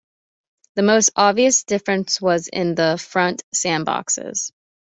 [0.73, 4.51] The most obvious difference was in the front sandboxes.